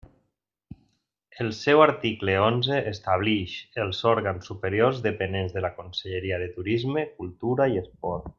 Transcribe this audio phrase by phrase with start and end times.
[1.43, 3.53] El seu article onze establix
[3.83, 8.29] els òrgans superiors dependents de la Conselleria de Turisme, Cultura i Esport.